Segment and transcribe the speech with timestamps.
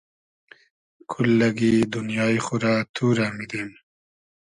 [1.11, 3.69] کوللئگی دونیای خو رۂ تو رۂ میدیم